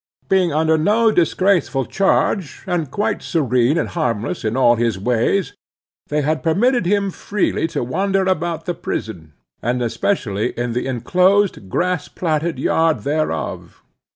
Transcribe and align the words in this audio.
Being 0.29 0.51
under 0.51 0.79
no 0.79 1.11
disgraceful 1.11 1.85
charge, 1.85 2.63
and 2.65 2.89
quite 2.89 3.21
serene 3.21 3.77
and 3.77 3.87
harmless 3.87 4.43
in 4.43 4.57
all 4.57 4.75
his 4.75 4.97
ways, 4.97 5.53
they 6.07 6.23
had 6.23 6.41
permitted 6.41 6.87
him 6.87 7.11
freely 7.11 7.67
to 7.67 7.83
wander 7.83 8.23
about 8.23 8.65
the 8.65 8.73
prison, 8.73 9.33
and 9.61 9.79
especially 9.83 10.53
in 10.53 10.73
the 10.73 10.87
inclosed 10.87 11.69
grass 11.69 12.07
platted 12.07 12.57
yard 12.57 13.01
thereof. 13.01 13.83